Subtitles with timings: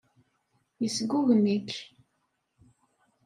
[0.81, 1.69] Yesgugem-ik.